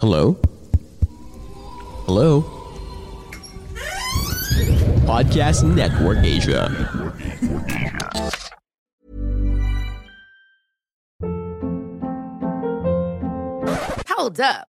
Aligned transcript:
Hello? 0.00 0.38
Hello? 2.06 2.42
Podcast 5.02 5.66
Network 5.74 6.22
Asia. 6.22 6.70
Hold 14.06 14.38
up. 14.38 14.68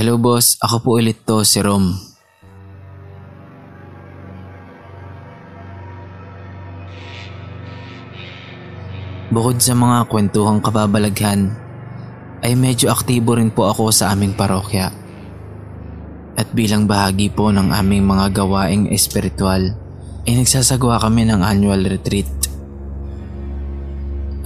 Hello 0.00 0.16
boss, 0.16 0.56
ako 0.64 0.76
po 0.80 0.90
ulit 0.96 1.28
to, 1.28 1.44
si 1.44 1.60
Rom. 1.60 1.92
Bukod 9.28 9.60
sa 9.60 9.76
mga 9.76 10.08
kwentuhang 10.08 10.64
kababalaghan, 10.64 11.52
ay 12.40 12.56
medyo 12.56 12.88
aktibo 12.88 13.36
rin 13.36 13.52
po 13.52 13.68
ako 13.68 13.92
sa 13.92 14.16
aming 14.16 14.32
parokya. 14.32 14.88
At 16.32 16.48
bilang 16.56 16.88
bahagi 16.88 17.28
po 17.28 17.52
ng 17.52 17.68
aming 17.68 18.08
mga 18.08 18.40
gawaing 18.40 18.88
espiritual, 18.96 19.76
ay 20.24 20.32
nagsasagawa 20.32 20.96
kami 20.96 21.28
ng 21.28 21.44
annual 21.44 21.84
retreat. 21.84 22.32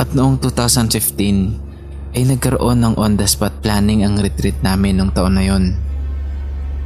At 0.02 0.18
noong 0.18 0.42
2015, 0.42 1.73
ay 2.14 2.22
nagkaroon 2.22 2.78
ng 2.80 2.94
on-the-spot 2.94 3.58
planning 3.58 4.06
ang 4.06 4.22
retreat 4.22 4.56
namin 4.62 4.98
nung 4.98 5.10
taon 5.10 5.34
na 5.34 5.44
yon. 5.44 5.74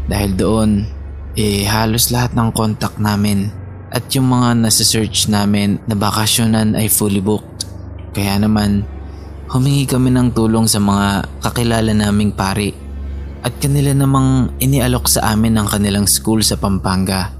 Dahil 0.09 0.33
doon, 0.35 0.89
eh 1.37 1.69
halos 1.69 2.09
lahat 2.09 2.33
ng 2.33 2.49
contact 2.57 2.97
namin 2.97 3.53
at 3.93 4.09
yung 4.17 4.33
mga 4.33 4.57
nasa-search 4.57 5.29
namin 5.29 5.81
na 5.85 5.95
bakasyonan 5.97 6.73
ay 6.73 6.89
fully 6.89 7.21
booked. 7.21 7.69
Kaya 8.17 8.41
naman, 8.41 8.89
humingi 9.53 9.85
kami 9.85 10.09
ng 10.13 10.33
tulong 10.33 10.65
sa 10.65 10.81
mga 10.81 11.29
kakilala 11.45 11.93
naming 11.93 12.33
pari 12.33 12.73
at 13.45 13.53
kanila 13.61 13.93
namang 13.95 14.57
inialok 14.59 15.07
sa 15.07 15.33
amin 15.33 15.57
ang 15.57 15.69
kanilang 15.69 16.09
school 16.09 16.41
sa 16.41 16.57
Pampanga. 16.57 17.33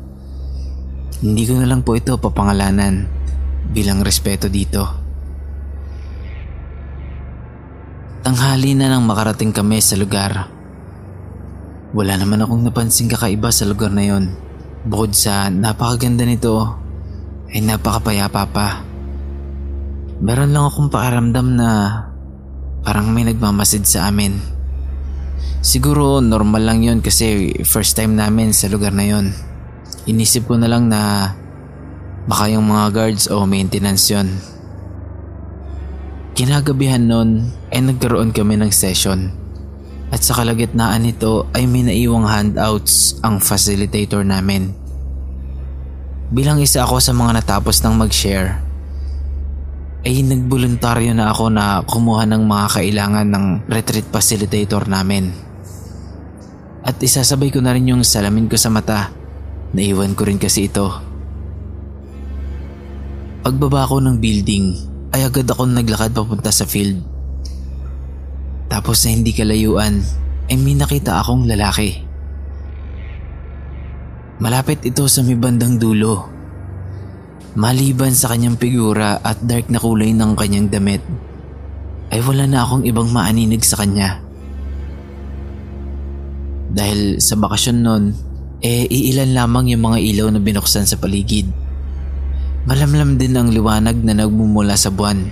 Hindi 1.19 1.43
ko 1.49 1.59
na 1.59 1.67
lang 1.67 1.83
po 1.83 1.99
ito 1.99 2.15
papangalanan 2.21 3.09
bilang 3.75 4.01
respeto 4.07 4.47
dito. 4.47 4.98
Tanghali 8.29 8.77
na 8.77 8.93
nang 8.93 9.09
makarating 9.09 9.57
kami 9.57 9.81
sa 9.81 9.97
lugar. 9.97 10.53
Wala 11.97 12.13
naman 12.21 12.45
akong 12.45 12.61
napansing 12.61 13.09
kakaiba 13.09 13.49
sa 13.49 13.65
lugar 13.65 13.89
na 13.89 14.05
yon. 14.05 14.37
Bukod 14.85 15.17
sa 15.17 15.49
napakaganda 15.49 16.29
nito, 16.29 16.77
ay 17.49 17.65
napakapayapa 17.65 18.45
pa. 18.53 18.85
Meron 20.21 20.53
lang 20.53 20.69
akong 20.69 20.93
pakiramdam 20.93 21.57
na 21.57 21.69
parang 22.85 23.09
may 23.17 23.25
nagmamasid 23.25 23.89
sa 23.89 24.13
amin. 24.13 24.37
Siguro 25.65 26.21
normal 26.21 26.69
lang 26.69 26.85
yon 26.85 27.01
kasi 27.01 27.57
first 27.65 27.97
time 27.97 28.13
namin 28.13 28.53
sa 28.53 28.69
lugar 28.69 28.93
na 28.93 29.09
yon. 29.09 29.33
Inisip 30.05 30.53
ko 30.53 30.61
na 30.61 30.69
lang 30.69 30.93
na 30.93 31.33
baka 32.29 32.53
yung 32.53 32.69
mga 32.69 32.93
guards 32.93 33.33
o 33.33 33.49
maintenance 33.49 34.13
yon. 34.13 34.37
Kinagabihan 36.39 37.03
nun 37.03 37.51
ay 37.75 37.83
nagkaroon 37.83 38.31
kami 38.31 38.55
ng 38.63 38.71
session. 38.71 39.35
At 40.15 40.23
sa 40.23 40.39
kalagitnaan 40.39 41.03
nito 41.03 41.51
ay 41.51 41.67
may 41.67 41.83
naiwang 41.83 42.31
handouts 42.31 43.19
ang 43.27 43.43
facilitator 43.43 44.23
namin. 44.23 44.71
Bilang 46.31 46.63
isa 46.63 46.87
ako 46.87 47.03
sa 47.03 47.11
mga 47.11 47.43
natapos 47.43 47.83
ng 47.83 47.91
mag-share, 47.99 48.63
ay 50.07 50.23
nagboluntaryo 50.23 51.11
na 51.11 51.35
ako 51.35 51.51
na 51.51 51.83
kumuha 51.83 52.23
ng 52.31 52.47
mga 52.47 52.67
kailangan 52.71 53.27
ng 53.35 53.47
retreat 53.67 54.07
facilitator 54.07 54.87
namin. 54.87 55.35
At 56.87 57.03
isasabay 57.03 57.51
ko 57.51 57.59
na 57.59 57.75
rin 57.75 57.91
yung 57.91 58.07
salamin 58.07 58.47
ko 58.47 58.55
sa 58.55 58.71
mata. 58.71 59.11
Naiwan 59.75 60.15
ko 60.15 60.23
rin 60.23 60.39
kasi 60.39 60.71
ito. 60.71 60.87
Pagbaba 63.43 63.91
ko 63.91 63.99
ng 63.99 64.23
building, 64.23 64.98
ay 65.13 65.25
agad 65.25 65.49
ako 65.49 65.65
naglakad 65.65 66.13
papunta 66.13 66.53
sa 66.53 66.69
field. 66.69 67.01
Tapos 68.69 69.01
na 69.05 69.17
hindi 69.17 69.33
kalayuan 69.33 70.05
ay 70.49 70.57
may 70.61 70.77
nakita 70.77 71.21
akong 71.21 71.49
lalaki. 71.49 72.05
Malapit 74.39 74.85
ito 74.87 75.09
sa 75.11 75.25
may 75.25 75.35
bandang 75.35 75.81
dulo. 75.81 76.31
Maliban 77.59 78.15
sa 78.15 78.31
kanyang 78.31 78.55
figura 78.55 79.19
at 79.19 79.43
dark 79.43 79.67
na 79.67 79.83
kulay 79.83 80.15
ng 80.15 80.39
kanyang 80.39 80.71
damit, 80.71 81.03
ay 82.15 82.23
wala 82.23 82.47
na 82.47 82.63
akong 82.63 82.87
ibang 82.87 83.11
maaninig 83.11 83.67
sa 83.67 83.83
kanya. 83.83 84.23
Dahil 86.71 87.19
sa 87.19 87.35
bakasyon 87.35 87.79
nun, 87.83 88.05
eh 88.63 88.87
iilan 88.87 89.35
lamang 89.35 89.75
yung 89.75 89.91
mga 89.91 89.99
ilaw 89.99 90.29
na 90.31 90.39
binuksan 90.39 90.87
sa 90.87 91.01
paligid. 91.01 91.51
Malamlam 92.69 93.17
din 93.17 93.33
ang 93.33 93.49
liwanag 93.49 93.97
na 94.05 94.13
nagmumula 94.13 94.77
sa 94.77 94.93
buwan. 94.93 95.25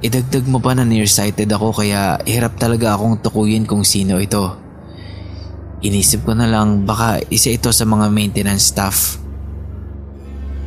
Idagdag 0.00 0.48
mo 0.48 0.56
pa 0.56 0.72
na 0.72 0.80
nearsighted 0.80 1.52
ako 1.52 1.76
kaya 1.76 2.16
hirap 2.24 2.56
talaga 2.56 2.96
akong 2.96 3.20
tukuyin 3.20 3.68
kung 3.68 3.84
sino 3.84 4.16
ito. 4.16 4.56
Inisip 5.84 6.24
ko 6.24 6.32
na 6.32 6.48
lang 6.48 6.88
baka 6.88 7.20
isa 7.28 7.52
ito 7.52 7.68
sa 7.76 7.84
mga 7.84 8.08
maintenance 8.08 8.72
staff. 8.72 9.20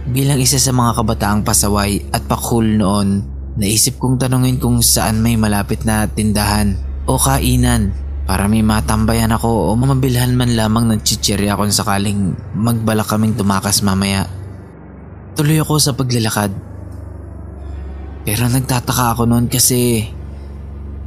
Bilang 0.06 0.38
isa 0.38 0.62
sa 0.62 0.70
mga 0.70 1.02
kabataang 1.02 1.42
pasaway 1.42 2.06
at 2.14 2.30
pakul 2.30 2.78
noon 2.78 3.26
naisip 3.58 3.98
kong 3.98 4.22
tanungin 4.22 4.62
kung 4.62 4.86
saan 4.86 5.26
may 5.26 5.42
malapit 5.42 5.82
na 5.90 6.06
tindahan 6.06 6.78
o 7.10 7.18
kainan 7.18 7.98
para 8.30 8.46
may 8.46 8.62
matambayan 8.62 9.34
ako 9.34 9.74
o 9.74 9.74
mamabilhan 9.74 10.38
man 10.38 10.54
lamang 10.54 10.86
ng 10.86 11.02
chichirya 11.02 11.58
kung 11.58 11.74
sakaling 11.74 12.38
magbalak 12.54 13.10
kaming 13.10 13.34
tumakas 13.34 13.82
mamaya. 13.82 14.30
Tuloy 15.38 15.62
ako 15.62 15.78
sa 15.78 15.94
paglalakad. 15.94 16.50
Pero 18.26 18.44
nagtataka 18.50 19.14
ako 19.14 19.30
noon 19.30 19.46
kasi 19.46 20.02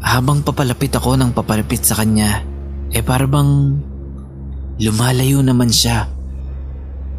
habang 0.01 0.47
papalapit 0.47 0.95
ako 0.95 1.19
ng 1.19 1.35
papalapit 1.35 1.83
sa 1.83 1.99
kanya, 1.99 2.47
eh 2.95 3.03
para 3.03 3.27
bang 3.27 3.75
lumalayo 4.79 5.43
naman 5.43 5.75
siya. 5.75 6.07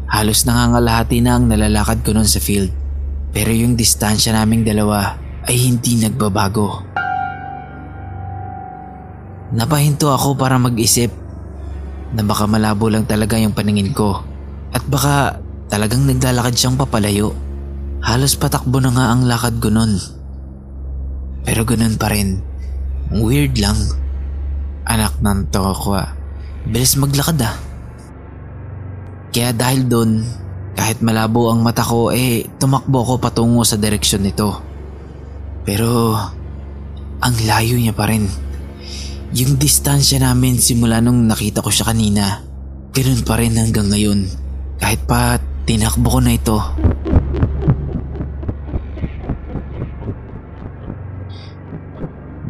Halos 0.08 0.48
nangangalahati 0.48 1.20
na 1.20 1.36
ang 1.36 1.52
nalalakad 1.52 2.00
ko 2.00 2.16
noon 2.16 2.28
sa 2.28 2.40
field. 2.40 2.72
Pero 3.32 3.52
yung 3.52 3.76
distansya 3.76 4.32
naming 4.32 4.64
dalawa 4.64 5.16
ay 5.44 5.56
hindi 5.68 6.00
nagbabago. 6.00 6.80
Napahinto 9.52 10.08
ako 10.08 10.32
para 10.40 10.56
mag-isip 10.56 11.12
na 12.16 12.24
baka 12.24 12.48
malabo 12.48 12.88
lang 12.88 13.04
talaga 13.04 13.36
yung 13.36 13.52
paningin 13.52 13.92
ko 13.92 14.24
at 14.72 14.80
baka 14.88 15.41
talagang 15.72 16.04
naglalakad 16.04 16.52
siyang 16.52 16.76
papalayo. 16.76 17.32
Halos 18.04 18.36
patakbo 18.36 18.76
na 18.76 18.92
nga 18.92 19.08
ang 19.08 19.24
lakad 19.24 19.56
ko 19.56 19.72
noon. 19.72 19.96
Pero 21.48 21.64
ganun 21.64 21.96
pa 21.96 22.12
rin. 22.12 22.44
Weird 23.08 23.56
lang. 23.56 23.80
Anak 24.84 25.16
ng 25.24 25.48
tokwa. 25.48 26.12
Bilis 26.68 27.00
maglakad 27.00 27.40
ah. 27.40 27.56
Kaya 29.32 29.56
dahil 29.56 29.88
doon, 29.88 30.20
kahit 30.76 31.00
malabo 31.00 31.48
ang 31.48 31.64
mata 31.64 31.80
ko 31.80 32.12
eh 32.12 32.44
tumakbo 32.60 33.00
ako 33.00 33.14
patungo 33.16 33.64
sa 33.64 33.80
direksyon 33.80 34.28
nito. 34.28 34.60
Pero 35.64 36.12
ang 37.16 37.34
layo 37.48 37.80
niya 37.80 37.96
pa 37.96 38.12
rin. 38.12 38.28
Yung 39.32 39.56
distansya 39.56 40.20
namin 40.20 40.60
simula 40.60 41.00
nung 41.00 41.24
nakita 41.24 41.64
ko 41.64 41.72
siya 41.72 41.88
kanina, 41.88 42.44
ganun 42.92 43.24
pa 43.24 43.40
rin 43.40 43.56
hanggang 43.56 43.88
ngayon. 43.88 44.28
Kahit 44.76 45.00
pa 45.08 45.40
tinakbo 45.66 46.08
ko 46.08 46.18
na 46.18 46.32
ito. 46.34 46.58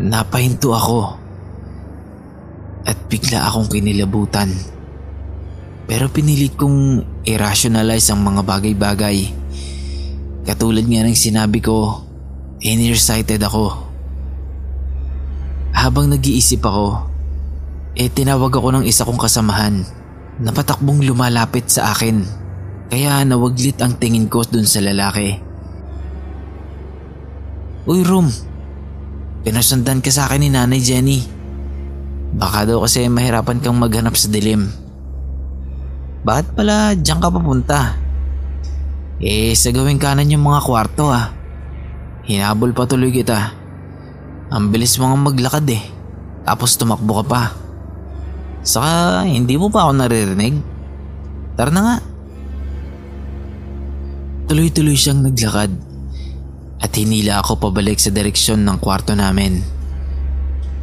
Napahinto 0.02 0.74
ako 0.74 1.00
at 2.82 2.98
bigla 3.06 3.46
akong 3.46 3.70
kinilabutan. 3.70 4.50
Pero 5.86 6.10
pinilit 6.10 6.58
kong 6.58 7.04
i-rationalize 7.28 8.10
ang 8.10 8.24
mga 8.24 8.42
bagay-bagay. 8.42 9.30
Katulad 10.42 10.82
nga 10.88 11.06
ng 11.06 11.14
sinabi 11.14 11.62
ko, 11.62 12.02
nearsighted 12.62 13.42
ako. 13.42 13.90
Habang 15.72 16.10
nag-iisip 16.10 16.62
ako, 16.62 17.06
eh 17.94 18.08
tinawag 18.10 18.50
ako 18.50 18.68
ng 18.74 18.84
isa 18.88 19.06
kong 19.06 19.20
kasamahan 19.20 19.84
na 20.42 20.50
patakbong 20.50 21.04
lumalapit 21.04 21.70
sa 21.70 21.94
akin. 21.94 22.41
Kaya 22.92 23.24
nawaglit 23.24 23.80
ang 23.80 23.96
tingin 23.96 24.28
ko 24.28 24.44
dun 24.44 24.68
sa 24.68 24.84
lalaki. 24.84 25.40
Uy 27.88 28.04
Rom, 28.04 28.28
pinasundan 29.40 30.04
ka 30.04 30.12
sa 30.12 30.28
akin 30.28 30.44
ni 30.44 30.52
Nanay 30.52 30.76
Jenny. 30.84 31.24
Baka 32.36 32.68
daw 32.68 32.84
kasi 32.84 33.08
mahirapan 33.08 33.64
kang 33.64 33.80
maghanap 33.80 34.12
sa 34.12 34.28
dilim. 34.28 34.68
Bakit 36.20 36.52
pala 36.52 36.92
diyan 36.92 37.16
ka 37.16 37.32
papunta? 37.32 37.96
Eh, 39.24 39.56
sa 39.56 39.72
gawing 39.72 39.96
kanan 39.96 40.28
yung 40.28 40.44
mga 40.44 40.60
kwarto 40.60 41.08
ah. 41.08 41.32
Hinabol 42.28 42.76
pa 42.76 42.84
tuloy 42.84 43.08
kita. 43.08 43.56
Ang 44.52 44.68
bilis 44.68 45.00
mo 45.00 45.08
nga 45.08 45.16
maglakad 45.16 45.64
eh. 45.72 45.80
Tapos 46.44 46.76
tumakbo 46.76 47.24
ka 47.24 47.24
pa. 47.24 47.42
Saka 48.60 49.24
hindi 49.24 49.56
mo 49.56 49.72
pa 49.72 49.88
ako 49.88 49.96
naririnig. 49.96 50.60
Tara 51.56 51.72
na 51.72 51.80
nga. 51.80 52.11
Tuloy-tuloy 54.52 55.00
siyang 55.00 55.24
naglakad 55.24 55.72
at 56.76 56.92
hinila 56.92 57.40
ako 57.40 57.56
pabalik 57.56 57.96
sa 57.96 58.12
direksyon 58.12 58.60
ng 58.68 58.84
kwarto 58.84 59.16
namin. 59.16 59.64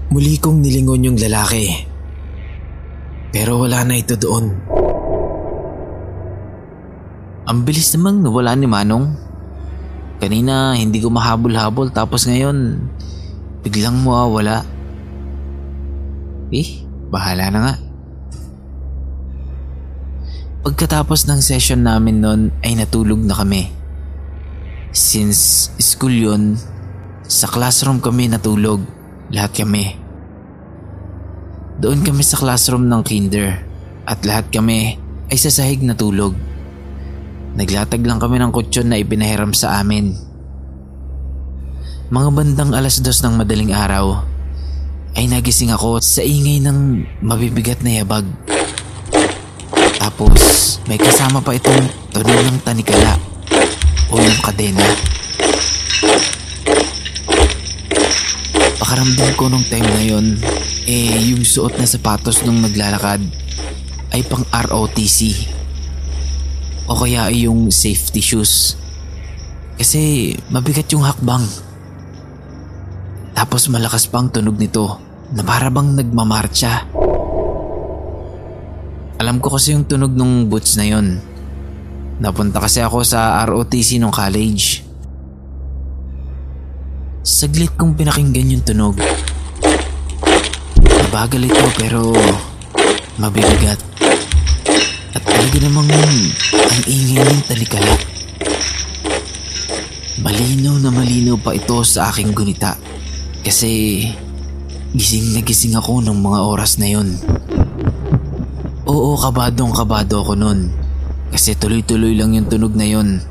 Muli 0.09 0.41
kong 0.41 0.57
nilingon 0.57 1.05
yung 1.05 1.21
lalaki. 1.21 1.85
Pero 3.29 3.61
wala 3.61 3.85
na 3.85 3.93
ito 3.93 4.17
doon. 4.17 4.57
Ang 7.45 7.61
bilis 7.61 7.93
namang 7.93 8.25
nawala 8.25 8.57
ni 8.57 8.65
Manong. 8.65 9.13
Kanina 10.17 10.73
hindi 10.73 10.97
ko 10.97 11.13
mahabol-habol 11.13 11.93
tapos 11.93 12.25
ngayon 12.25 12.89
biglang 13.61 14.01
mawawala. 14.01 14.65
Eh, 16.49 16.89
bahala 17.13 17.53
na 17.53 17.59
nga. 17.61 17.73
Pagkatapos 20.69 21.25
ng 21.25 21.41
session 21.41 21.81
namin 21.81 22.21
noon 22.21 22.53
ay 22.61 22.77
natulog 22.77 23.17
na 23.25 23.33
kami. 23.33 23.73
Since 24.93 25.73
school 25.81 26.13
yun, 26.13 26.61
sa 27.25 27.49
classroom 27.49 27.97
kami 27.97 28.29
natulog. 28.29 28.77
Lahat 29.33 29.49
kami. 29.49 29.97
Doon 31.81 32.05
kami 32.05 32.21
sa 32.21 32.37
classroom 32.37 32.85
ng 32.85 33.01
kinder 33.01 33.65
at 34.05 34.21
lahat 34.21 34.53
kami 34.53 34.93
ay 35.33 35.37
sa 35.41 35.49
sahig 35.49 35.81
natulog. 35.81 36.37
Naglatag 37.57 38.05
lang 38.05 38.21
kami 38.21 38.37
ng 38.37 38.53
kutsyon 38.53 38.93
na 38.93 39.01
ipinahiram 39.01 39.57
sa 39.57 39.81
amin. 39.81 40.13
Mga 42.13 42.29
bandang 42.29 42.77
alas 42.77 43.01
dos 43.01 43.25
ng 43.25 43.41
madaling 43.41 43.73
araw 43.73 44.21
ay 45.17 45.25
nagising 45.33 45.73
ako 45.73 45.97
sa 45.97 46.21
ingay 46.21 46.61
ng 46.61 47.09
mabibigat 47.25 47.81
na 47.81 48.05
yabag. 48.05 48.58
Tapos 50.19 50.83
may 50.91 50.99
kasama 50.99 51.39
pa 51.39 51.55
itong 51.55 52.11
tunog 52.11 52.43
ng 52.43 52.59
tanikala 52.67 53.15
o 54.11 54.19
yung 54.19 54.39
kadena. 54.43 54.83
Pakaramdam 58.83 59.31
ko 59.39 59.47
nung 59.47 59.63
time 59.71 59.87
na 59.87 60.03
yon, 60.03 60.35
eh 60.91 61.23
yung 61.31 61.47
suot 61.47 61.79
na 61.79 61.87
sapatos 61.87 62.43
nung 62.43 62.59
naglalakad 62.59 63.23
ay 64.11 64.19
pang 64.27 64.43
ROTC 64.51 65.47
o 66.91 66.99
kaya 66.99 67.31
ay 67.31 67.47
yung 67.47 67.71
safety 67.71 68.19
shoes. 68.19 68.75
Kasi 69.79 70.35
mabigat 70.51 70.91
yung 70.91 71.07
hakbang. 71.07 71.47
Tapos 73.39 73.71
malakas 73.71 74.11
pang 74.11 74.27
tunog 74.27 74.59
nito 74.59 74.99
na 75.31 75.47
para 75.47 75.71
bang 75.71 75.95
nagmamarcha. 75.95 77.07
Alam 79.19 79.43
ko 79.43 79.51
kasi 79.51 79.75
yung 79.75 79.83
tunog 79.83 80.15
ng 80.15 80.47
boots 80.47 80.79
na 80.79 80.87
yon. 80.87 81.19
Napunta 82.23 82.63
kasi 82.63 82.79
ako 82.79 83.03
sa 83.03 83.43
ROTC 83.43 83.99
nung 83.99 84.15
college. 84.15 84.87
Saglit 87.19 87.75
kong 87.75 87.99
pinakinggan 87.99 88.55
yung 88.55 88.63
tunog. 88.63 88.95
Mabagal 90.79 91.51
ito 91.51 91.65
pero 91.75 92.15
mabibigat. 93.19 93.83
At 95.11 95.23
talaga 95.27 95.67
namang 95.67 95.91
ang 95.91 96.83
ingay 96.87 97.19
ng 97.19 97.43
talikala. 97.43 97.99
Malinaw 100.23 100.79
na 100.79 100.95
malinaw 100.95 101.35
pa 101.43 101.59
ito 101.59 101.83
sa 101.83 102.07
aking 102.07 102.31
gunita 102.31 102.79
kasi 103.43 103.99
gising 104.95 105.35
na 105.35 105.43
gising 105.43 105.75
ako 105.75 106.07
ng 106.07 106.15
mga 106.23 106.39
oras 106.39 106.79
na 106.79 106.87
yon. 106.87 107.19
Oo, 108.89 109.13
kabadong 109.21 109.69
kabado 109.69 110.25
ako 110.25 110.33
nun 110.33 110.73
kasi 111.29 111.53
tuloy-tuloy 111.53 112.17
lang 112.17 112.33
yung 112.33 112.49
tunog 112.49 112.73
na 112.73 112.89
yon. 112.89 113.21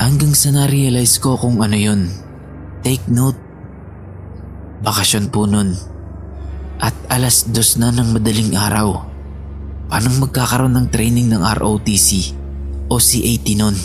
Hanggang 0.00 0.32
sa 0.32 0.48
na-realize 0.48 1.20
ko 1.20 1.36
kung 1.36 1.60
ano 1.60 1.76
yon. 1.76 2.08
Take 2.80 3.04
note. 3.12 3.36
Bakasyon 4.80 5.28
po 5.28 5.44
nun. 5.44 5.76
At 6.80 6.96
alas 7.12 7.52
dos 7.52 7.76
na 7.76 7.92
ng 7.92 8.16
madaling 8.16 8.56
araw. 8.56 9.04
Paano 9.92 10.08
magkakaroon 10.24 10.72
ng 10.72 10.86
training 10.88 11.28
ng 11.28 11.44
ROTC 11.44 12.32
o 12.88 12.96
C80 12.96 13.46
nun? 13.60 13.76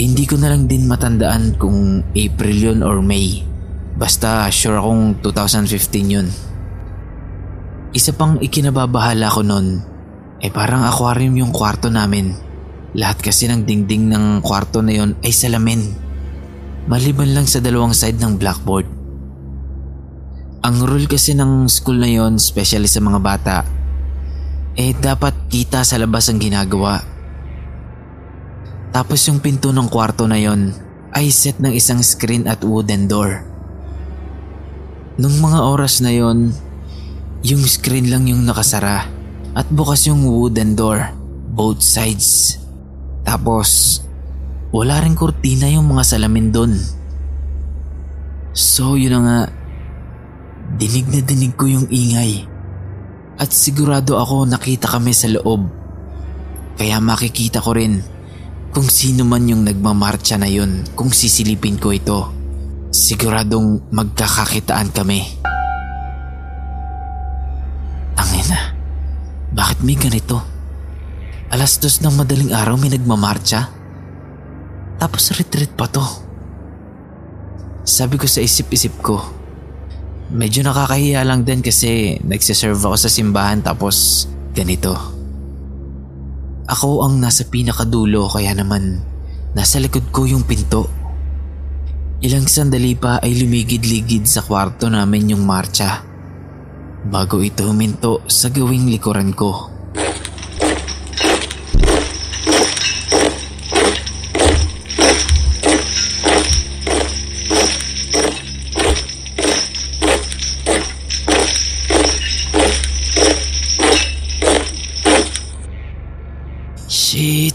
Hindi 0.00 0.24
ko 0.24 0.40
na 0.40 0.56
lang 0.56 0.64
din 0.64 0.88
matandaan 0.88 1.60
kung 1.60 2.00
April 2.16 2.56
yun 2.56 2.80
or 2.80 3.04
May. 3.04 3.44
Basta 3.92 4.48
sure 4.48 4.80
akong 4.80 5.20
2015 5.20 6.16
yun. 6.16 6.28
Isa 7.96 8.12
pang 8.12 8.36
ikinababahala 8.36 9.32
ko 9.32 9.40
nun, 9.40 9.80
eh 10.44 10.52
parang 10.52 10.84
aquarium 10.84 11.32
yung 11.40 11.48
kwarto 11.48 11.88
namin. 11.88 12.36
Lahat 12.92 13.16
kasi 13.16 13.48
ng 13.48 13.64
dingding 13.64 14.12
ng 14.12 14.44
kwarto 14.44 14.84
na 14.84 14.92
yon 14.92 15.16
ay 15.24 15.32
salamin. 15.32 15.80
Maliban 16.92 17.32
lang 17.32 17.48
sa 17.48 17.56
dalawang 17.56 17.96
side 17.96 18.20
ng 18.20 18.36
blackboard. 18.36 18.84
Ang 20.60 20.76
rule 20.84 21.08
kasi 21.08 21.32
ng 21.32 21.72
school 21.72 21.96
na 21.96 22.12
yon, 22.12 22.36
especially 22.36 22.84
sa 22.84 23.00
mga 23.00 23.16
bata, 23.16 23.56
eh 24.76 24.92
dapat 24.92 25.48
kita 25.48 25.80
sa 25.80 25.96
labas 25.96 26.28
ang 26.28 26.36
ginagawa. 26.36 27.00
Tapos 28.92 29.24
yung 29.24 29.40
pinto 29.40 29.72
ng 29.72 29.88
kwarto 29.88 30.28
na 30.28 30.36
yon 30.36 30.76
ay 31.16 31.32
set 31.32 31.64
ng 31.64 31.72
isang 31.72 32.04
screen 32.04 32.44
at 32.44 32.60
wooden 32.60 33.08
door. 33.08 33.40
Nung 35.16 35.40
mga 35.40 35.64
oras 35.64 36.04
na 36.04 36.12
yon, 36.12 36.52
yung 37.46 37.62
screen 37.62 38.10
lang 38.10 38.26
yung 38.26 38.42
nakasara 38.42 39.06
at 39.54 39.66
bukas 39.70 40.10
yung 40.10 40.26
wooden 40.26 40.74
door, 40.74 41.14
both 41.54 41.78
sides. 41.78 42.58
Tapos, 43.22 44.02
wala 44.74 44.98
rin 44.98 45.14
kurtina 45.14 45.70
yung 45.70 45.86
mga 45.86 46.02
salamin 46.02 46.50
doon. 46.50 46.74
So 48.50 48.98
yun 48.98 49.14
na 49.14 49.20
nga, 49.22 49.38
dinig 50.74 51.06
na 51.06 51.20
dinig 51.22 51.54
ko 51.54 51.70
yung 51.70 51.86
ingay. 51.86 52.44
At 53.38 53.54
sigurado 53.54 54.18
ako 54.18 54.48
nakita 54.50 54.90
kami 54.90 55.14
sa 55.14 55.30
loob. 55.30 55.70
Kaya 56.76 56.98
makikita 56.98 57.62
ko 57.62 57.76
rin 57.78 58.02
kung 58.74 58.88
sino 58.90 59.24
man 59.24 59.48
yung 59.48 59.64
nagmamarcha 59.64 60.36
na 60.36 60.50
yun 60.50 60.84
kung 60.98 61.14
sisilipin 61.14 61.80
ko 61.80 61.94
ito. 61.94 62.20
Siguradong 62.92 63.92
magkakakitaan 63.92 64.92
kami. 64.92 65.55
Bakit 69.56 69.80
may 69.80 69.96
ganito? 69.96 70.36
Alas 71.48 71.80
dos 71.80 72.04
ng 72.04 72.12
madaling 72.12 72.52
araw 72.52 72.76
may 72.76 72.92
nagmamarcha? 72.92 73.72
Tapos 75.00 75.32
retreat 75.32 75.72
pa 75.72 75.88
to. 75.88 76.04
Sabi 77.80 78.20
ko 78.20 78.28
sa 78.28 78.44
isip-isip 78.44 79.00
ko, 79.00 79.16
medyo 80.28 80.60
nakakahiya 80.60 81.24
lang 81.24 81.48
din 81.48 81.64
kasi 81.64 82.20
nagsiserve 82.20 82.76
ako 82.76 82.96
sa 83.00 83.08
simbahan 83.08 83.64
tapos 83.64 84.28
ganito. 84.52 84.92
Ako 86.68 87.08
ang 87.08 87.16
nasa 87.16 87.48
pinakadulo 87.48 88.28
kaya 88.28 88.52
naman 88.52 89.00
nasa 89.56 89.80
likod 89.80 90.12
ko 90.12 90.28
yung 90.28 90.44
pinto. 90.44 90.84
Ilang 92.20 92.44
sandali 92.44 92.92
pa 92.92 93.24
ay 93.24 93.40
lumigid-ligid 93.40 94.28
sa 94.28 94.44
kwarto 94.44 94.92
namin 94.92 95.32
yung 95.32 95.48
marcha. 95.48 96.05
Bago 97.06 97.38
ito 97.38 97.62
huminto 97.70 98.26
sa 98.26 98.50
gawing 98.50 98.90
likuran 98.90 99.30
ko. 99.30 99.70
Shit, 116.90 117.54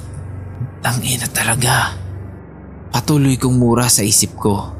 tangina 0.79 1.27
talaga. 1.27 2.00
Patuloy 2.88 3.36
kong 3.36 3.60
mura 3.60 3.91
sa 3.91 4.00
isip 4.08 4.39
ko. 4.39 4.72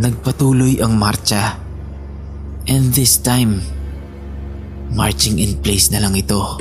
Nagpatuloy 0.00 0.80
ang 0.80 0.96
marcha. 0.96 1.65
And 2.66 2.90
this 2.90 3.22
time, 3.22 3.62
marching 4.90 5.38
in 5.38 5.54
place 5.62 5.94
na 5.94 6.02
lang 6.02 6.18
ito. 6.18 6.58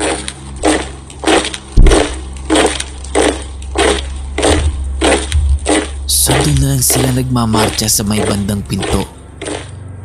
So 6.06 6.30
doon 6.30 6.58
na 6.62 6.78
lang 6.78 6.86
sila 6.86 7.10
nagmamarcha 7.10 7.90
sa 7.90 8.06
may 8.06 8.22
bandang 8.22 8.62
pinto. 8.62 9.02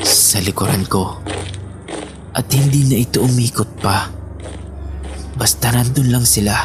Sa 0.01 0.41
likuran 0.41 0.89
ko. 0.89 1.21
At 2.33 2.49
hindi 2.49 2.89
na 2.89 3.05
ito 3.05 3.21
umikot 3.21 3.69
pa. 3.85 4.09
Basta 5.37 5.69
nandun 5.69 6.09
lang 6.09 6.25
sila. 6.25 6.65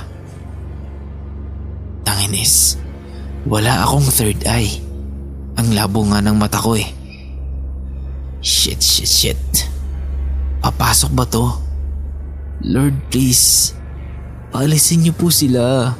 Tanginis, 2.07 2.79
wala 3.43 3.83
akong 3.83 4.07
third 4.07 4.47
eye. 4.47 4.79
Ang 5.59 5.75
labo 5.75 6.07
nga 6.07 6.23
ng 6.23 6.39
mata 6.39 6.63
ko 6.63 6.79
eh. 6.79 6.94
Shit, 8.65 8.81
shit, 8.81 9.05
shit. 9.05 9.45
Papasok 10.57 11.13
ba 11.13 11.21
to? 11.29 11.53
Lord, 12.65 12.97
please. 13.13 13.77
Paalisin 14.49 15.05
niyo 15.05 15.13
po 15.13 15.29
sila. 15.29 15.93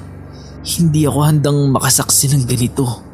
Hindi 0.66 1.06
ako 1.06 1.20
handang 1.22 1.70
makasaksi 1.70 2.34
ng 2.34 2.50
ganito. 2.50 3.06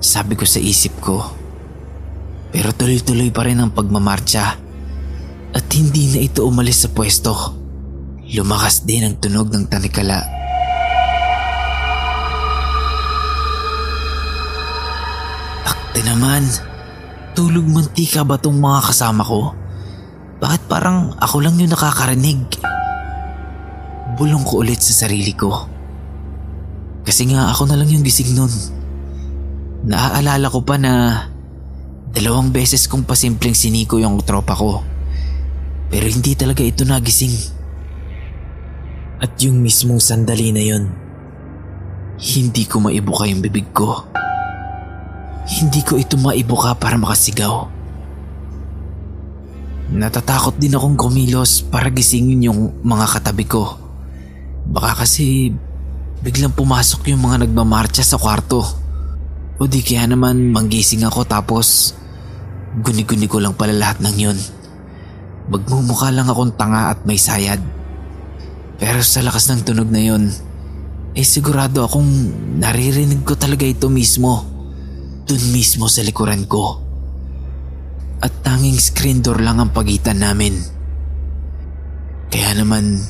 Sabi 0.00 0.40
ko 0.40 0.48
sa 0.48 0.56
isip 0.56 1.04
ko. 1.04 1.20
Pero 2.48 2.72
tuloy-tuloy 2.72 3.28
pa 3.28 3.44
rin 3.44 3.60
ang 3.60 3.76
pagmamarcha. 3.76 4.56
At 5.52 5.68
hindi 5.76 6.08
na 6.16 6.24
ito 6.24 6.40
umalis 6.48 6.88
sa 6.88 6.96
pwesto. 6.96 7.52
Lumakas 8.24 8.88
din 8.88 9.04
ang 9.04 9.20
tunog 9.20 9.52
ng 9.52 9.68
tanikala. 9.68 10.24
Takte 15.60 16.00
naman. 16.08 16.71
Tulog 17.32 17.64
mantika 17.64 18.28
ba 18.28 18.36
tong 18.36 18.60
mga 18.60 18.92
kasama 18.92 19.24
ko? 19.24 19.56
Bakit 20.36 20.68
parang 20.68 21.16
ako 21.16 21.40
lang 21.40 21.56
yung 21.56 21.72
nakakarinig? 21.72 22.44
Bulong 24.20 24.44
ko 24.44 24.60
ulit 24.60 24.84
sa 24.84 25.08
sarili 25.08 25.32
ko. 25.32 25.64
Kasi 27.08 27.32
nga 27.32 27.48
ako 27.48 27.72
na 27.72 27.80
lang 27.80 27.88
yung 27.88 28.04
gising 28.04 28.36
nun. 28.36 28.52
Naaalala 29.88 30.52
ko 30.52 30.60
pa 30.60 30.76
na 30.76 31.24
dalawang 32.12 32.52
beses 32.52 32.84
kong 32.84 33.08
pasimpleng 33.08 33.56
siniko 33.56 33.96
yung 33.96 34.20
tropa 34.20 34.52
ko. 34.52 34.84
Pero 35.88 36.04
hindi 36.12 36.36
talaga 36.36 36.60
ito 36.60 36.84
nagising. 36.84 37.32
At 39.24 39.40
yung 39.40 39.64
mismong 39.64 40.04
sandali 40.04 40.52
na 40.52 40.62
yon, 40.62 40.84
hindi 42.20 42.68
ko 42.68 42.84
maibuka 42.84 43.24
yung 43.24 43.40
bibig 43.40 43.72
ko. 43.72 44.11
Hindi 45.42 45.80
ko 45.82 45.98
ito 45.98 46.14
maibuka 46.14 46.78
para 46.78 46.94
makasigaw. 46.94 47.66
Natatakot 49.92 50.56
din 50.56 50.72
akong 50.72 50.96
kumilos 50.96 51.66
para 51.66 51.92
gisingin 51.92 52.48
yung 52.48 52.60
mga 52.80 53.18
katabi 53.18 53.44
ko. 53.44 53.76
Baka 54.70 55.04
kasi 55.04 55.50
biglang 56.22 56.54
pumasok 56.54 57.10
yung 57.10 57.26
mga 57.26 57.44
nagmamarcha 57.44 58.06
sa 58.06 58.16
kwarto. 58.16 58.62
O 59.58 59.66
di 59.66 59.82
kaya 59.82 60.06
naman 60.06 60.54
manggising 60.54 61.02
ako 61.04 61.26
tapos 61.26 61.98
guni-guni 62.80 63.26
ko 63.28 63.42
lang 63.42 63.52
pala 63.58 63.74
lahat 63.74 64.00
ng 64.00 64.16
yun. 64.16 64.38
Magmumukha 65.50 66.14
lang 66.14 66.30
akong 66.30 66.54
tanga 66.54 66.94
at 66.94 67.02
may 67.04 67.18
sayad. 67.18 67.60
Pero 68.78 69.02
sa 69.02 69.20
lakas 69.20 69.50
ng 69.50 69.66
tunog 69.66 69.90
na 69.90 70.00
yun, 70.00 70.30
eh 71.12 71.26
sigurado 71.26 71.84
akong 71.84 72.08
naririnig 72.56 73.26
ko 73.26 73.36
talaga 73.36 73.68
ito 73.68 73.92
mismo. 73.92 74.51
Dun 75.32 75.48
mismo 75.48 75.88
sa 75.88 76.04
likuran 76.04 76.44
ko. 76.44 76.76
At 78.20 78.44
tanging 78.44 78.76
screen 78.76 79.24
door 79.24 79.40
lang 79.40 79.64
ang 79.64 79.72
pagitan 79.72 80.20
namin. 80.20 80.60
Kaya 82.28 82.60
naman, 82.60 83.00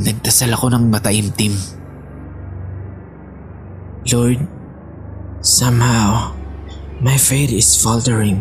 nagdasal 0.00 0.48
ako 0.56 0.72
ng 0.72 0.88
mataimtim. 0.88 1.52
Lord, 4.08 4.40
somehow, 5.44 6.32
my 7.04 7.20
faith 7.20 7.52
is 7.52 7.76
faltering. 7.76 8.40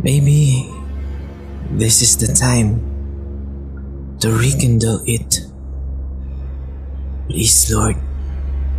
Maybe 0.00 0.72
this 1.76 2.00
is 2.00 2.16
the 2.16 2.32
time 2.32 2.80
to 4.24 4.32
rekindle 4.32 5.04
it. 5.04 5.44
Please, 7.28 7.68
Lord, 7.68 8.00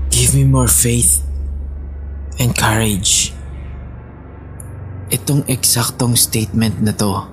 give 0.10 0.34
me 0.34 0.42
more 0.42 0.66
faith 0.66 1.22
and 2.40 2.56
courage. 2.56 3.36
Itong 5.12 5.44
eksaktong 5.52 6.16
statement 6.16 6.80
na 6.80 6.96
to 6.96 7.28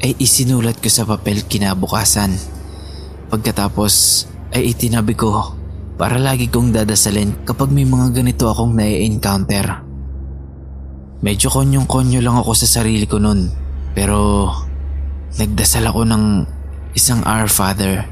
ay 0.00 0.16
isinulat 0.16 0.80
ko 0.80 0.88
sa 0.88 1.04
papel 1.04 1.44
kinabukasan. 1.44 2.32
Pagkatapos 3.28 4.24
ay 4.56 4.72
itinabi 4.72 5.12
ko 5.12 5.52
para 6.00 6.16
lagi 6.16 6.48
kong 6.48 6.72
dadasalin 6.72 7.44
kapag 7.44 7.68
may 7.68 7.84
mga 7.84 8.16
ganito 8.16 8.48
akong 8.48 8.72
nai-encounter. 8.72 9.84
Medyo 11.20 11.52
konyong-konyo 11.52 12.24
lang 12.24 12.40
ako 12.40 12.56
sa 12.56 12.80
sarili 12.80 13.04
ko 13.04 13.20
nun 13.20 13.52
pero 13.92 14.48
nagdasal 15.36 15.84
ako 15.92 16.08
ng 16.08 16.24
isang 16.96 17.20
Our 17.28 17.52
Father, 17.52 18.08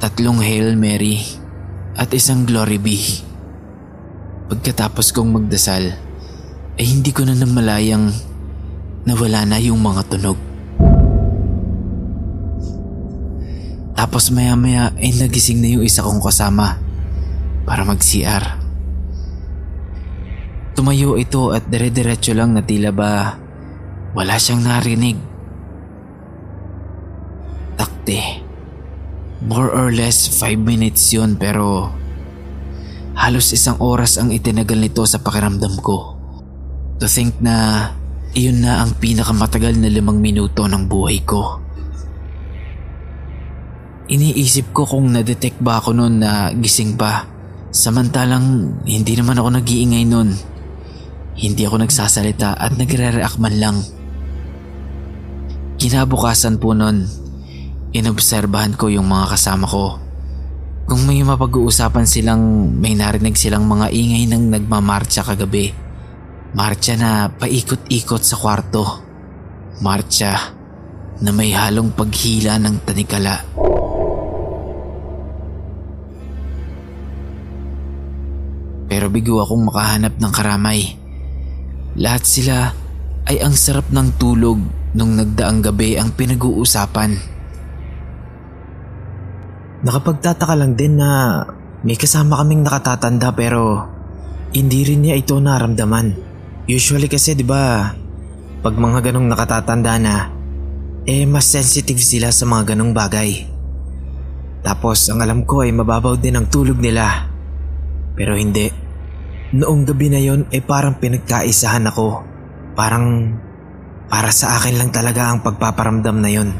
tatlong 0.00 0.40
Hail 0.40 0.72
Mary 0.80 1.20
at 1.92 2.08
isang 2.16 2.48
Glory 2.48 2.80
Be. 2.80 3.27
Pagkatapos 4.48 5.12
kong 5.12 5.28
magdasal, 5.28 5.92
ay 6.80 6.84
hindi 6.88 7.12
ko 7.12 7.20
na 7.28 7.36
namalayang 7.36 8.08
nawala 9.04 9.44
na 9.44 9.60
yung 9.60 9.76
mga 9.76 10.08
tunog. 10.08 10.40
Tapos 13.92 14.32
maya 14.32 14.56
maya 14.56 14.94
ay 14.96 15.20
nagising 15.20 15.60
na 15.60 15.68
yung 15.68 15.84
isa 15.84 16.00
kong 16.00 16.24
kasama 16.24 16.80
para 17.68 17.84
mag-CR. 17.84 18.62
Tumayo 20.72 21.18
ito 21.18 21.52
at 21.52 21.68
dire-diretso 21.68 22.32
lang 22.32 22.56
na 22.56 22.64
tila 22.64 22.88
ba 22.88 23.36
wala 24.16 24.38
siyang 24.38 24.64
narinig. 24.64 25.18
Takte. 27.76 28.40
More 29.44 29.68
or 29.74 29.92
less 29.92 30.30
5 30.30 30.56
minutes 30.56 31.10
yun 31.12 31.36
pero 31.36 31.97
Halos 33.18 33.50
isang 33.50 33.82
oras 33.82 34.14
ang 34.14 34.30
itinagal 34.30 34.78
nito 34.78 35.02
sa 35.02 35.18
pakiramdam 35.18 35.82
ko. 35.82 36.14
To 37.02 37.10
think 37.10 37.42
na 37.42 37.90
iyon 38.38 38.62
na 38.62 38.78
ang 38.78 38.94
pinakamatagal 38.94 39.74
na 39.74 39.90
limang 39.90 40.22
minuto 40.22 40.70
ng 40.70 40.86
buhay 40.86 41.26
ko. 41.26 41.58
Iniisip 44.06 44.70
ko 44.70 44.86
kung 44.86 45.10
nadetect 45.10 45.58
ba 45.58 45.82
ako 45.82 45.98
noon 45.98 46.22
na 46.22 46.54
gising 46.54 46.94
pa. 46.94 47.26
Samantalang 47.74 48.80
hindi 48.86 49.18
naman 49.18 49.36
ako 49.36 49.48
nag-iingay 49.60 50.06
noon. 50.06 50.38
Hindi 51.34 51.62
ako 51.66 51.84
nagsasalita 51.84 52.54
at 52.54 52.78
nagre-react 52.78 53.38
man 53.42 53.54
lang. 53.58 53.76
Kinabukasan 55.78 56.62
po 56.62 56.70
noon, 56.70 57.06
inobserbahan 57.90 58.78
ko 58.78 58.90
yung 58.90 59.10
mga 59.10 59.34
kasama 59.34 59.66
ko. 59.66 60.07
Kung 60.88 61.04
may 61.04 61.20
mapag-uusapan 61.20 62.08
silang 62.08 62.72
may 62.80 62.96
narinig 62.96 63.36
silang 63.36 63.68
mga 63.68 63.92
ingay 63.92 64.24
ng 64.24 64.48
nagmamarcha 64.48 65.20
kagabi. 65.20 65.68
Marcha 66.56 66.96
na 66.96 67.28
paikot-ikot 67.28 68.24
sa 68.24 68.40
kwarto. 68.40 69.04
Marcha 69.84 70.56
na 71.20 71.28
may 71.28 71.52
halong 71.52 71.92
paghila 71.92 72.56
ng 72.56 72.88
tanikala. 72.88 73.44
Pero 78.88 79.12
bigo 79.12 79.44
akong 79.44 79.68
makahanap 79.68 80.16
ng 80.16 80.32
karamay. 80.32 80.96
Lahat 82.00 82.24
sila 82.24 82.72
ay 83.28 83.44
ang 83.44 83.52
sarap 83.52 83.92
ng 83.92 84.16
tulog 84.16 84.56
nung 84.96 85.20
nagdaang 85.20 85.60
gabi 85.60 86.00
ang 86.00 86.16
pinag-uusapan. 86.16 87.37
Nakapagtataka 89.78 90.54
lang 90.58 90.74
din 90.74 90.98
na 90.98 91.42
may 91.86 91.94
kasama 91.94 92.42
kaming 92.42 92.66
nakatatanda 92.66 93.30
pero 93.30 93.86
hindi 94.50 94.82
rin 94.82 95.06
niya 95.06 95.14
ito 95.14 95.38
naramdaman. 95.38 96.18
Usually 96.66 97.06
kasi 97.06 97.38
'di 97.38 97.46
ba, 97.46 97.94
pag 98.58 98.74
mga 98.74 98.98
ganong 99.06 99.30
nakatatanda 99.30 99.94
na, 100.02 100.34
eh 101.06 101.22
mas 101.24 101.46
sensitive 101.46 102.02
sila 102.02 102.34
sa 102.34 102.42
mga 102.42 102.74
ganong 102.74 102.90
bagay. 102.90 103.46
Tapos 104.66 105.06
ang 105.08 105.22
alam 105.22 105.46
ko 105.46 105.62
ay 105.62 105.70
mababaw 105.70 106.18
din 106.18 106.34
ang 106.34 106.50
tulog 106.50 106.82
nila. 106.82 107.30
Pero 108.18 108.34
hindi. 108.34 108.66
Noong 109.54 109.86
gabi 109.86 110.12
na 110.12 110.20
yon 110.20 110.50
ay 110.50 110.60
eh, 110.60 110.62
parang 110.66 110.98
pinagkaisahan 110.98 111.88
ako. 111.88 112.26
Parang 112.74 113.32
para 114.10 114.34
sa 114.34 114.58
akin 114.58 114.76
lang 114.76 114.90
talaga 114.90 115.30
ang 115.30 115.40
pagpaparamdam 115.40 116.16
na 116.18 116.30
yon. 116.34 116.50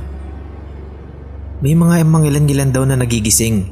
May 1.58 1.74
mga 1.74 2.06
mangilan-gilan 2.06 2.70
daw 2.70 2.86
na 2.86 2.94
nagigising. 2.94 3.66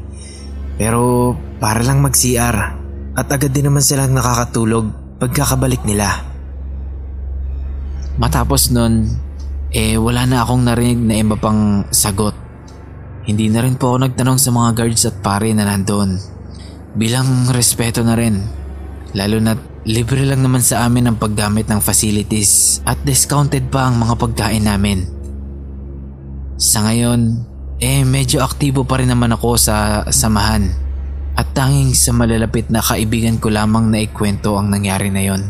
Pero 0.75 1.33
para 1.63 1.81
lang 1.87 2.03
mag-CR 2.03 2.57
at 3.17 3.27
agad 3.31 3.55
din 3.55 3.71
naman 3.71 3.81
silang 3.81 4.13
nakakatulog 4.13 4.91
pagkakabalik 5.23 5.87
nila. 5.87 6.21
Matapos 8.19 8.75
nun, 8.75 9.07
eh 9.71 9.95
wala 9.97 10.27
na 10.27 10.43
akong 10.43 10.67
narinig 10.67 11.01
na 11.01 11.15
iba 11.21 11.37
pang 11.39 11.87
sagot. 11.95 12.35
Hindi 13.27 13.51
na 13.51 13.63
rin 13.63 13.79
po 13.79 13.95
ako 13.95 14.07
nagtanong 14.07 14.39
sa 14.39 14.51
mga 14.51 14.71
guards 14.77 15.03
at 15.07 15.17
pare 15.25 15.51
na 15.55 15.67
nandoon. 15.67 16.19
Bilang 16.97 17.51
respeto 17.51 18.03
na 18.03 18.15
rin. 18.19 18.41
Lalo 19.15 19.37
na 19.41 19.55
libre 19.87 20.27
lang 20.27 20.43
naman 20.43 20.61
sa 20.61 20.85
amin 20.87 21.09
ang 21.09 21.17
paggamit 21.17 21.71
ng 21.71 21.81
facilities 21.81 22.83
at 22.83 22.99
discounted 23.07 23.71
pa 23.71 23.89
ang 23.89 24.03
mga 24.03 24.15
pagkain 24.19 24.65
namin. 24.67 25.07
Sa 26.57 26.85
ngayon, 26.89 27.45
eh 27.77 28.09
medyo 28.09 28.41
aktibo 28.41 28.89
pa 28.89 28.97
rin 28.97 29.13
naman 29.13 29.37
ako 29.37 29.61
sa 29.61 30.09
samahan 30.09 30.73
at 31.37 31.45
tanging 31.53 31.93
sa 31.93 32.17
malalapit 32.17 32.73
na 32.73 32.81
kaibigan 32.81 33.37
ko 33.37 33.53
lamang 33.53 33.93
na 33.93 34.01
ikwento 34.01 34.57
ang 34.57 34.73
nangyari 34.73 35.13
na 35.13 35.21
yon. 35.21 35.43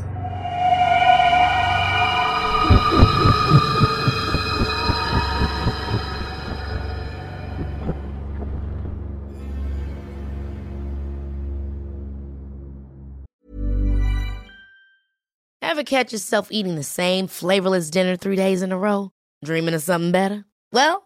Ever 15.62 15.84
catch 15.84 16.10
yourself 16.10 16.49
eating 16.50 16.75
the 16.75 16.82
same 16.82 17.28
flavorless 17.28 17.91
dinner 17.91 18.17
three 18.17 18.34
days 18.34 18.62
in 18.62 18.73
a 18.73 18.78
row? 18.78 19.12
Dreaming 19.45 19.75
of 19.75 19.82
something 19.82 20.10
better? 20.10 20.49
Well, 20.73 21.05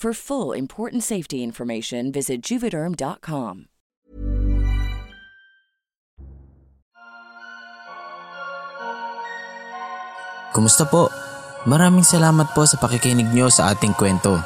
For 0.00 0.16
full 0.16 0.56
important 0.56 1.04
safety 1.04 1.44
information, 1.44 2.08
visit 2.08 2.40
juvederm.com. 2.40 3.68
Kumusta 10.56 10.88
po? 10.88 11.12
Maraming 11.68 12.00
salamat 12.00 12.56
po 12.56 12.64
sa 12.64 12.80
pakikinig 12.80 13.28
nyo 13.28 13.52
sa 13.52 13.76
ating 13.76 13.92
kwento. 13.92 14.40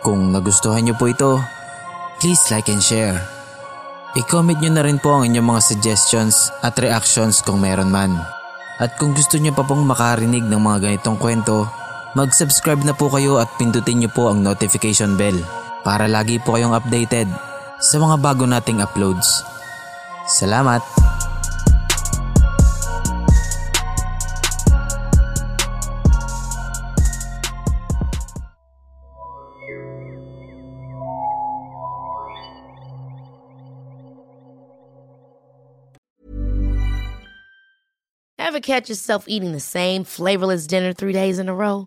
Kung 0.00 0.32
nagustuhan 0.32 0.88
nyo 0.88 0.96
po 0.96 1.12
ito, 1.12 1.36
please 2.16 2.40
like 2.48 2.72
and 2.72 2.80
share. 2.80 3.20
I-comment 4.16 4.64
nyo 4.64 4.80
na 4.80 4.84
rin 4.88 4.96
po 4.96 5.12
ang 5.12 5.28
inyong 5.28 5.44
mga 5.44 5.76
suggestions 5.76 6.48
at 6.64 6.80
reactions 6.80 7.44
kung 7.44 7.60
meron 7.60 7.92
man. 7.92 8.16
At 8.80 8.96
kung 8.96 9.12
gusto 9.12 9.36
nyo 9.36 9.52
pa 9.52 9.60
pong 9.60 9.84
makarinig 9.84 10.48
ng 10.48 10.56
mga 10.56 10.88
ganitong 10.88 11.20
kwento, 11.20 11.68
Mag-subscribe 12.10 12.82
na 12.82 12.90
po 12.90 13.06
kayo 13.06 13.38
at 13.38 13.46
pindutin 13.54 14.02
niyo 14.02 14.10
po 14.10 14.34
ang 14.34 14.42
notification 14.42 15.14
bell 15.14 15.38
para 15.86 16.10
lagi 16.10 16.42
po 16.42 16.58
kayong 16.58 16.74
updated 16.74 17.30
sa 17.78 18.02
mga 18.02 18.18
bago 18.18 18.42
nating 18.50 18.82
uploads. 18.82 19.46
Salamat! 20.26 20.82
Ever 38.50 38.58
catch 38.58 38.90
yourself 38.90 39.30
eating 39.30 39.54
the 39.54 39.62
same 39.62 40.02
flavorless 40.02 40.66
dinner 40.66 40.90
three 40.90 41.14
days 41.14 41.38
in 41.38 41.46
a 41.46 41.54
row? 41.54 41.86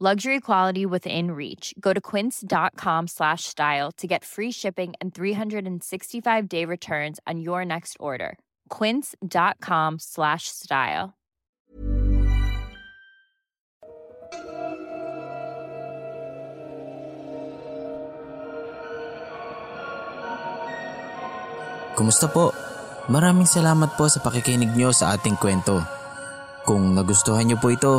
Luxury 0.00 0.38
quality 0.38 0.86
within 0.86 1.32
reach. 1.34 1.74
Go 1.80 1.90
to 1.90 2.00
quince.com 2.00 3.08
slash 3.10 3.50
style 3.50 3.90
to 3.98 4.06
get 4.06 4.22
free 4.22 4.52
shipping 4.52 4.94
and 5.00 5.10
365 5.12 6.46
day 6.46 6.64
returns 6.64 7.18
on 7.26 7.40
your 7.40 7.64
next 7.64 7.96
order. 7.98 8.38
Quince.com 8.68 9.98
slash 9.98 10.46
style. 10.54 11.18
Kumusta 21.98 22.30
po? 22.30 22.54
Maraming 23.10 23.50
salamat 23.50 23.98
po 23.98 24.06
sa 24.06 24.22
pakikinig 24.22 24.70
nyo 24.78 24.94
sa 24.94 25.18
ating 25.18 25.34
kwento. 25.34 25.82
Kung 26.62 26.94
nagustuhan 26.94 27.50
nyo 27.50 27.58
po 27.58 27.74
ito, 27.74 27.98